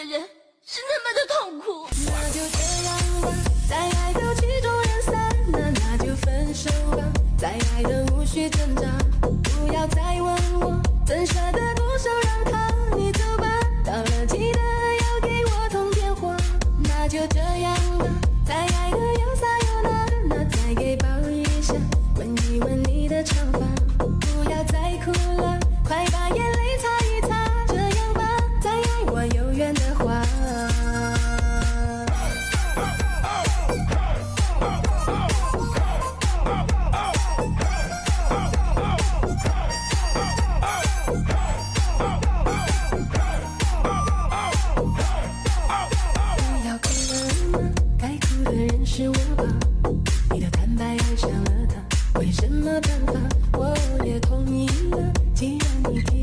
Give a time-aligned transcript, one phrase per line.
[0.00, 0.18] 的人
[0.64, 1.86] 是那么的痛苦。
[2.06, 3.28] 那就这样吧，
[3.68, 7.04] 再爱都曲终人散，那那就分手吧，
[7.36, 8.88] 再爱的无需挣扎，
[9.20, 13.46] 不要再问我怎舍得独守让他你走吧，
[13.84, 14.60] 到了记得
[15.02, 16.34] 要给我通电话。
[16.84, 18.06] 那就这样吧，
[18.46, 21.74] 再爱的有洒有那，那再给抱一下，
[22.16, 23.58] 吻一吻你的长发，
[23.98, 25.10] 不要再哭
[25.42, 26.49] 了，快把眼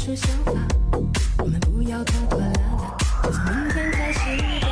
[0.00, 0.52] 出想法，
[1.36, 4.18] 我们不要拖拖拉拉，就从明天开始
[4.62, 4.66] 吧。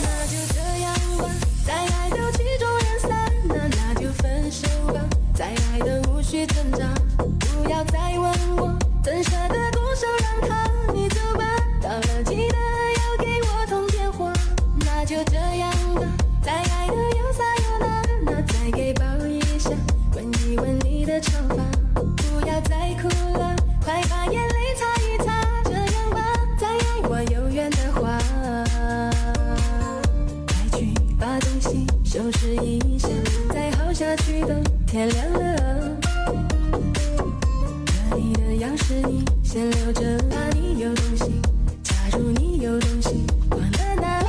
[0.00, 1.28] 那就这样吧，
[1.66, 5.00] 再爱都曲终人散，那那就分手吧，
[5.34, 6.86] 再爱的无需挣扎，
[7.18, 11.44] 不要再问我怎舍得独守让他你走吧，
[11.82, 14.32] 到了记得要给我通电话。
[14.86, 16.06] 那就这样吧，
[16.40, 19.70] 再爱的有撒有那，那再给抱一下，
[20.14, 21.43] 吻一吻你的长
[32.24, 33.08] 西收拾一下，
[33.50, 34.48] 再耗下去都
[34.86, 35.96] 天亮了。
[37.84, 41.42] 这里的钥匙你先留着，怕你有东西。
[41.82, 44.22] 假如你有东西，忘了拿。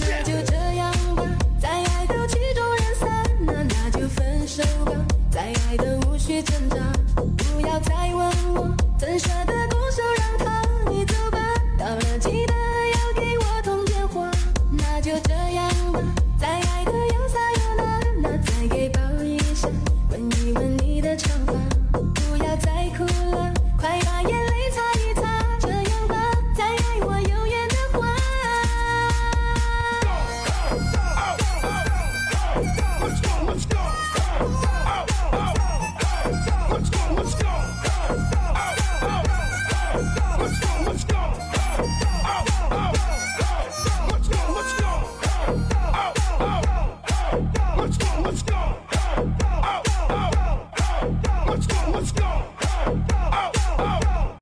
[0.00, 1.22] 那就这样吧，
[1.60, 4.92] 再爱都曲终人散，那那就分手吧，
[5.30, 6.81] 再爱的无需挣扎，